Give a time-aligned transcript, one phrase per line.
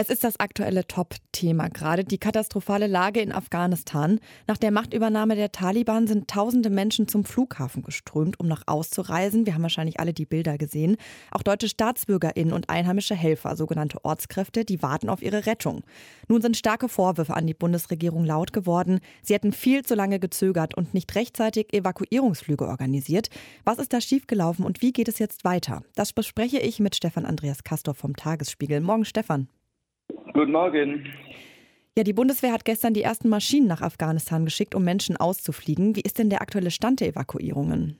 [0.00, 4.18] Es ist das aktuelle Top-Thema gerade, die katastrophale Lage in Afghanistan.
[4.46, 9.44] Nach der Machtübernahme der Taliban sind tausende Menschen zum Flughafen geströmt, um nach auszureisen.
[9.44, 10.96] Wir haben wahrscheinlich alle die Bilder gesehen.
[11.32, 15.82] Auch deutsche StaatsbürgerInnen und einheimische Helfer, sogenannte Ortskräfte, die warten auf ihre Rettung.
[16.28, 19.00] Nun sind starke Vorwürfe an die Bundesregierung laut geworden.
[19.20, 23.28] Sie hätten viel zu lange gezögert und nicht rechtzeitig Evakuierungsflüge organisiert.
[23.64, 25.82] Was ist da schiefgelaufen und wie geht es jetzt weiter?
[25.94, 28.80] Das bespreche ich mit Stefan Andreas Kastor vom Tagesspiegel.
[28.80, 29.48] Morgen, Stefan.
[30.32, 31.06] Guten Morgen.
[31.96, 35.96] Ja, die Bundeswehr hat gestern die ersten Maschinen nach Afghanistan geschickt, um Menschen auszufliegen.
[35.96, 37.98] Wie ist denn der aktuelle Stand der Evakuierungen?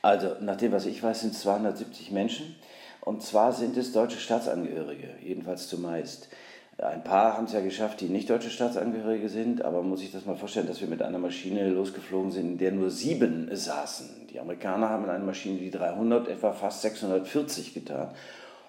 [0.00, 2.56] Also, nach dem, was ich weiß, sind es 270 Menschen.
[3.02, 6.30] Und zwar sind es deutsche Staatsangehörige, jedenfalls zumeist.
[6.78, 10.12] Ein paar haben es ja geschafft, die nicht deutsche Staatsangehörige sind, aber man muss sich
[10.12, 14.28] das mal vorstellen, dass wir mit einer Maschine losgeflogen sind, in der nur sieben saßen.
[14.32, 18.12] Die Amerikaner haben in einer Maschine die 300 etwa fast 640 getan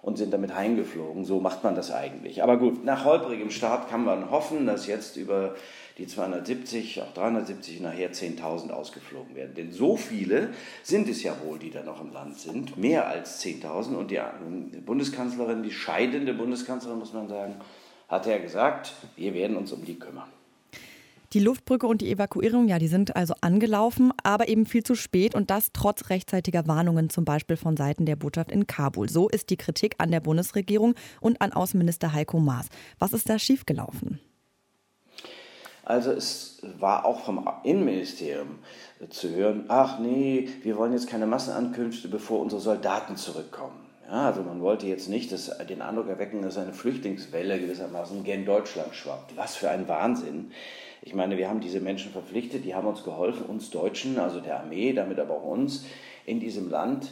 [0.04, 1.26] und sind damit heimgeflogen.
[1.26, 2.44] So macht man das eigentlich.
[2.44, 5.56] Aber gut, nach holprigem Start kann man hoffen, dass jetzt über
[5.98, 9.54] die 270, auch 370, nachher 10.000 ausgeflogen werden.
[9.56, 10.50] Denn so viele
[10.84, 13.95] sind es ja wohl, die da noch im Land sind, mehr als 10.000.
[13.95, 14.20] Und die
[14.82, 17.56] Bundeskanzlerin, die scheidende Bundeskanzlerin, muss man sagen,
[18.10, 20.30] hat ja gesagt, wir werden uns um die kümmern.
[21.34, 25.34] Die Luftbrücke und die Evakuierung, ja, die sind also angelaufen, aber eben viel zu spät
[25.34, 29.09] und das trotz rechtzeitiger Warnungen, zum Beispiel von Seiten der Botschaft in Kabul.
[29.09, 32.67] So ist die Kritik an der Bundesregierung und an Außenminister Heiko Maas.
[33.00, 34.20] Was ist da schiefgelaufen?
[35.84, 38.59] Also es war auch vom Innenministerium
[39.09, 43.83] zu hören, ach nee, wir wollen jetzt keine Massenankünfte, bevor unsere Soldaten zurückkommen.
[44.14, 48.45] Ja, also man wollte jetzt nicht dass, den Eindruck erwecken, dass eine Flüchtlingswelle gewissermaßen gen
[48.45, 49.36] Deutschland schwappt.
[49.36, 50.52] Was für ein Wahnsinn.
[51.02, 54.59] Ich meine, wir haben diese Menschen verpflichtet, die haben uns geholfen, uns Deutschen, also der
[54.59, 55.86] Armee, damit aber auch uns
[56.28, 57.11] in diesem Land.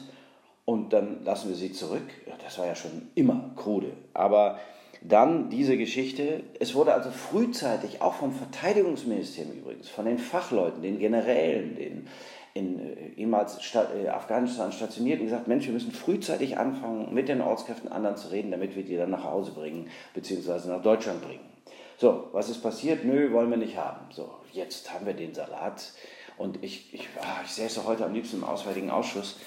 [0.64, 2.08] Und dann lassen wir sie zurück.
[2.44, 3.94] Das war ja schon immer krude.
[4.14, 4.60] Aber
[5.02, 6.44] dann diese Geschichte.
[6.60, 12.08] Es wurde also frühzeitig, auch vom Verteidigungsministerium übrigens, von den Fachleuten, den Generälen, den
[12.54, 17.92] in äh, ehemals äh, Afghanistan stationierten, gesagt, Mensch, wir müssen frühzeitig anfangen, mit den Ortskräften
[17.92, 21.52] anderen zu reden, damit wir die dann nach Hause bringen, beziehungsweise nach Deutschland bringen.
[21.98, 23.06] So, was ist passiert?
[23.06, 24.08] Nö, wollen wir nicht haben.
[24.12, 25.94] So, jetzt haben wir den Salat.
[26.38, 29.40] Und ich, ich, ah, ich säße heute am liebsten im Auswärtigen Ausschuss,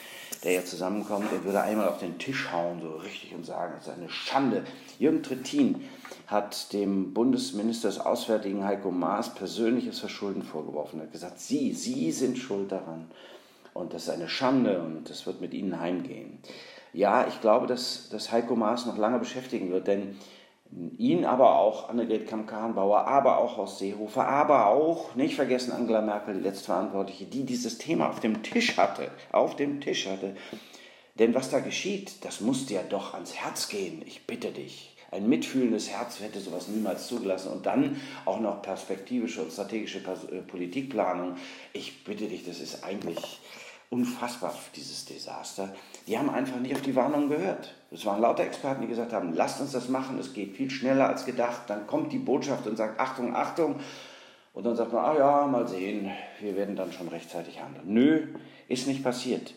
[0.45, 3.87] der ja zusammenkommt und würde einmal auf den Tisch hauen, so richtig, und sagen, es
[3.87, 4.65] ist eine Schande.
[4.99, 5.85] Jürgen Trittin
[6.27, 11.01] hat dem Bundesminister des Auswärtigen Heiko Maas persönliches Verschulden vorgeworfen.
[11.01, 13.11] Er hat gesagt, Sie, Sie sind schuld daran.
[13.73, 16.39] Und das ist eine Schande und das wird mit Ihnen heimgehen.
[16.93, 20.17] Ja, ich glaube, dass, dass Heiko Maas noch lange beschäftigen wird, denn
[20.99, 26.35] ihn aber auch Annegret Kamm-Karrenbauer, aber auch Horst Seehofer, aber auch, nicht vergessen Angela Merkel,
[26.35, 30.37] die Letztverantwortliche, die dieses Thema auf dem Tisch hatte, auf dem Tisch hatte.
[31.19, 34.95] Denn was da geschieht, das muss dir doch ans Herz gehen, ich bitte dich.
[35.15, 37.53] Ein mitfühlendes Herz hätte sowas niemals zugelassen.
[37.53, 41.37] Und dann auch noch perspektivische und strategische äh, Politikplanung.
[41.73, 43.39] Ich bitte dich, das ist eigentlich
[43.95, 45.73] unfassbar, dieses Desaster.
[46.09, 47.75] Die haben einfach nicht auf die Warnung gehört.
[47.93, 51.09] Es waren lauter Experten, die gesagt haben, lasst uns das machen, es geht viel schneller
[51.09, 51.63] als gedacht.
[51.69, 53.77] Dann kommt die Botschaft und sagt, Achtung, Achtung.
[54.53, 56.11] Und dann sagt man, ah ja, mal sehen,
[56.41, 57.85] wir werden dann schon rechtzeitig handeln.
[57.87, 58.27] Nö,
[58.69, 59.55] ist nicht passiert.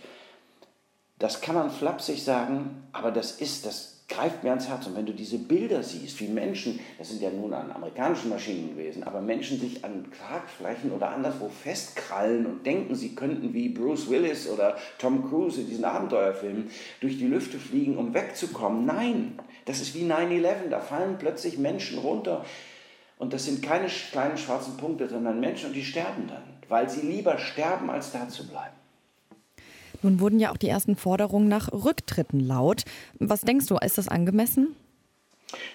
[1.17, 4.87] Das kann man flapsig sagen, aber das ist das greift mir ans Herz.
[4.87, 8.69] Und wenn du diese Bilder siehst, wie Menschen, das sind ja nun an amerikanischen Maschinen
[8.69, 14.09] gewesen, aber Menschen sich an Tragflächen oder anderswo festkrallen und denken, sie könnten wie Bruce
[14.09, 16.69] Willis oder Tom Cruise in diesen Abenteuerfilmen
[17.01, 18.85] durch die Lüfte fliegen, um wegzukommen.
[18.85, 22.45] Nein, das ist wie 9-11, da fallen plötzlich Menschen runter.
[23.19, 27.01] Und das sind keine kleinen schwarzen Punkte, sondern Menschen und die sterben dann, weil sie
[27.01, 28.75] lieber sterben, als da zu bleiben.
[30.01, 32.83] Nun wurden ja auch die ersten Forderungen nach Rücktritten laut.
[33.19, 34.75] Was denkst du, ist das angemessen?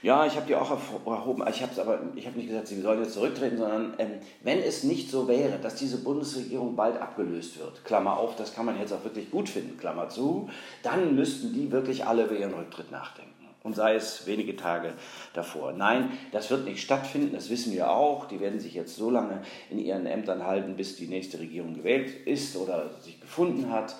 [0.03, 1.44] Ja, ich habe die auch erhoben.
[1.49, 4.10] Ich habe aber, ich habe nicht gesagt, sie sollen jetzt zurücktreten, sondern ähm,
[4.43, 8.66] wenn es nicht so wäre, dass diese Bundesregierung bald abgelöst wird, Klammer auf, das kann
[8.66, 10.50] man jetzt auch wirklich gut finden, Klammer zu,
[10.83, 13.31] dann müssten die wirklich alle über ihren Rücktritt nachdenken.
[13.62, 14.92] Und sei es wenige Tage
[15.34, 15.72] davor.
[15.72, 18.26] Nein, das wird nicht stattfinden, das wissen wir auch.
[18.26, 22.26] Die werden sich jetzt so lange in ihren Ämtern halten, bis die nächste Regierung gewählt
[22.26, 23.94] ist oder sich gefunden hat.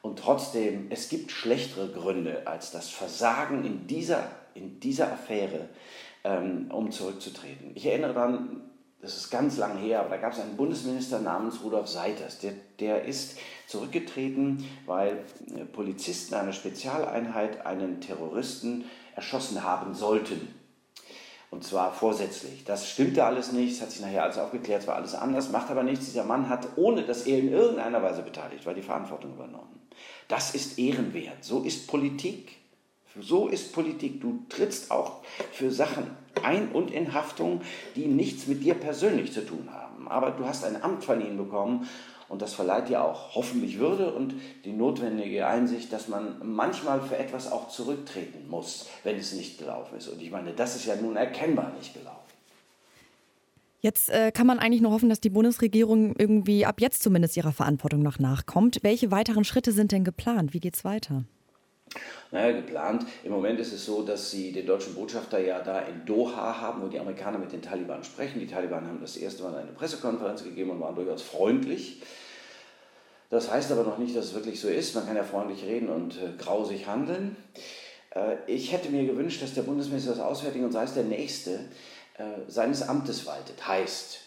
[0.00, 5.68] Und trotzdem, es gibt schlechtere Gründe als das Versagen in dieser, in dieser Affäre,
[6.24, 7.72] ähm, um zurückzutreten.
[7.74, 8.62] Ich erinnere daran,
[9.02, 12.52] das ist ganz lang her, aber da gab es einen Bundesminister namens Rudolf Seiters, der,
[12.78, 13.36] der ist
[13.66, 15.24] zurückgetreten, weil
[15.54, 20.54] äh, Polizisten einer Spezialeinheit einen Terroristen erschossen haben sollten.
[21.50, 22.64] Und zwar vorsätzlich.
[22.64, 25.70] Das stimmte alles nicht, es hat sich nachher alles aufgeklärt, es war alles anders, macht
[25.70, 26.06] aber nichts.
[26.06, 29.82] Dieser Mann hat, ohne dass er in irgendeiner Weise beteiligt war, die Verantwortung übernommen.
[30.28, 31.44] Das ist ehrenwert.
[31.44, 32.56] So ist Politik.
[33.20, 34.22] So ist Politik.
[34.22, 35.20] Du trittst auch
[35.52, 37.60] für Sachen ein und in Haftung,
[37.96, 40.08] die nichts mit dir persönlich zu tun haben.
[40.08, 41.86] Aber du hast ein Amt von ihnen bekommen
[42.32, 44.32] und das verleiht dir auch hoffentlich Würde und
[44.64, 49.98] die notwendige Einsicht, dass man manchmal für etwas auch zurücktreten muss, wenn es nicht gelaufen
[49.98, 50.08] ist.
[50.08, 52.16] Und ich meine, das ist ja nun erkennbar nicht gelaufen.
[53.82, 57.52] Jetzt äh, kann man eigentlich nur hoffen, dass die Bundesregierung irgendwie ab jetzt zumindest ihrer
[57.52, 58.78] Verantwortung noch nachkommt.
[58.80, 60.54] Welche weiteren Schritte sind denn geplant?
[60.54, 61.24] Wie geht es weiter?
[62.30, 63.04] Naja, geplant.
[63.24, 66.80] Im Moment ist es so, dass sie den deutschen Botschafter ja da in Doha haben,
[66.80, 68.40] wo die Amerikaner mit den Taliban sprechen.
[68.40, 72.00] Die Taliban haben das erste Mal eine Pressekonferenz gegeben und waren durchaus freundlich.
[73.32, 74.94] Das heißt aber noch nicht, dass es wirklich so ist.
[74.94, 77.34] Man kann ja freundlich reden und äh, grausig handeln.
[78.14, 81.52] Äh, ich hätte mir gewünscht, dass der Bundesminister des Auswärtigen und sei es der Nächste
[82.18, 83.66] äh, seines Amtes waltet.
[83.66, 84.18] Heißt,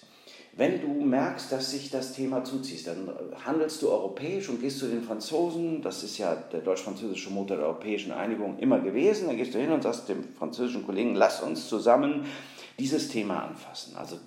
[0.54, 3.12] wenn du merkst, dass sich das Thema zuzieht, dann
[3.46, 7.68] handelst du europäisch und gehst zu den Franzosen, das ist ja der deutsch-französische Motor der
[7.68, 11.70] europäischen Einigung immer gewesen, dann gehst du hin und sagst dem französischen Kollegen, lass uns
[11.70, 12.26] zusammen
[12.80, 13.96] dieses Thema anfassen.
[13.98, 14.18] Also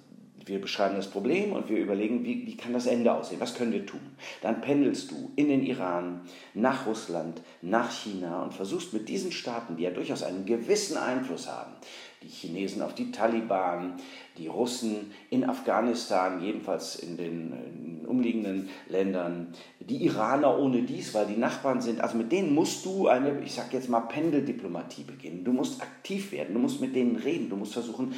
[0.49, 3.73] wir beschreiben das Problem und wir überlegen, wie, wie kann das Ende aussehen, was können
[3.73, 4.01] wir tun.
[4.43, 6.23] Dann pendelst du in den Iran,
[6.55, 11.49] nach Russland, nach China und versuchst mit diesen Staaten, die ja durchaus einen gewissen Einfluss
[11.49, 11.73] haben,
[12.23, 13.95] die Chinesen auf die Taliban,
[14.37, 21.15] die Russen in Afghanistan, jedenfalls in den, in den umliegenden Ländern, die Iraner ohne dies,
[21.15, 22.01] weil die Nachbarn sind.
[22.01, 25.45] Also mit denen musst du eine, ich sage jetzt mal, Pendeldiplomatie beginnen.
[25.45, 28.15] Du musst aktiv werden, du musst mit denen reden, du musst versuchen,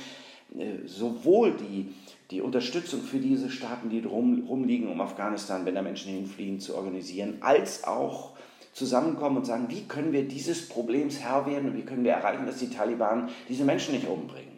[0.86, 1.92] sowohl die,
[2.30, 6.76] die Unterstützung für diese Staaten, die drum, rumliegen um Afghanistan, wenn da Menschen hinfliehen, zu
[6.76, 8.32] organisieren, als auch
[8.72, 12.46] zusammenkommen und sagen, wie können wir dieses Problems Herr werden und wie können wir erreichen,
[12.46, 14.50] dass die Taliban diese Menschen nicht umbringen.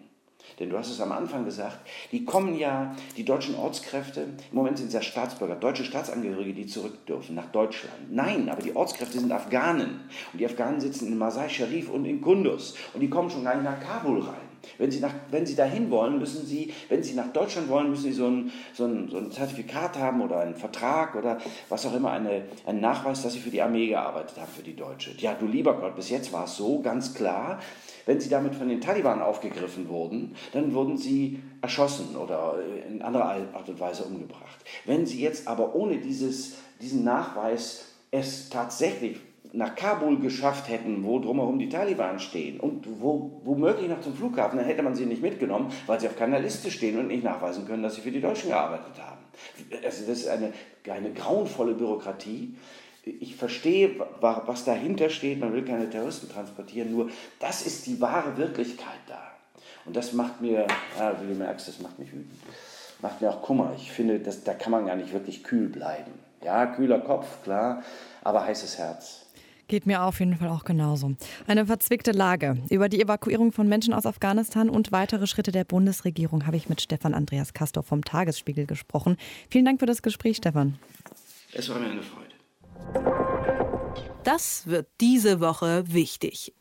[0.59, 1.79] Denn du hast es am Anfang gesagt,
[2.13, 6.67] die kommen ja, die deutschen Ortskräfte, im Moment sind es ja Staatsbürger, deutsche Staatsangehörige, die
[6.67, 8.13] zurück dürfen nach Deutschland.
[8.13, 10.01] Nein, aber die Ortskräfte sind Afghanen.
[10.33, 12.75] Und die Afghanen sitzen in Masai Sharif und in Kunduz.
[12.93, 14.52] Und die kommen schon gar nicht nach Kabul rein.
[14.79, 18.05] Wenn Sie, nach, wenn Sie dahin wollen, müssen Sie, wenn Sie nach Deutschland wollen, müssen
[18.05, 21.39] Sie so ein, so ein, so ein Zertifikat haben oder einen Vertrag oder
[21.69, 24.77] was auch immer, eine, einen Nachweis, dass Sie für die Armee gearbeitet haben, für die
[24.77, 25.13] Deutsche.
[25.19, 27.61] Ja, du lieber Gott, bis jetzt war es so ganz klar,
[28.07, 32.57] wenn Sie damit von den Taliban aufgegriffen wurden, dann wurden Sie erschossen oder
[32.89, 34.59] in anderer Art und Weise umgebracht.
[34.85, 39.21] Wenn Sie jetzt aber ohne dieses, diesen Nachweis es tatsächlich
[39.53, 44.59] nach Kabul geschafft hätten, wo drumherum die Taliban stehen und wo, womöglich noch zum Flughafen,
[44.59, 47.67] dann hätte man sie nicht mitgenommen, weil sie auf keiner Liste stehen und nicht nachweisen
[47.67, 49.21] können, dass sie für die Deutschen gearbeitet haben.
[49.85, 50.53] Also das ist eine,
[50.91, 52.57] eine grauenvolle Bürokratie.
[53.05, 57.11] Ich verstehe, was dahinter steht, man will keine Terroristen transportieren, nur
[57.41, 59.21] das ist die wahre Wirklichkeit da.
[59.85, 60.67] Und das macht mir,
[60.99, 62.33] ja, wie du merkst, das macht mich wütend.
[63.01, 63.73] Macht mir auch Kummer.
[63.77, 66.13] Ich finde, das, da kann man gar nicht wirklich kühl bleiben.
[66.45, 67.83] Ja, kühler Kopf, klar,
[68.23, 69.22] aber heißes Herz.
[69.73, 71.15] Geht mir auf jeden Fall auch genauso.
[71.47, 72.59] Eine verzwickte Lage.
[72.69, 76.83] Über die Evakuierung von Menschen aus Afghanistan und weitere Schritte der Bundesregierung habe ich mit
[76.83, 79.17] Stefan Andreas Castor vom Tagesspiegel gesprochen.
[79.49, 80.79] Vielen Dank für das Gespräch, Stefan.
[81.55, 82.35] Es war mir eine Freude.
[84.25, 86.53] Das wird diese Woche wichtig.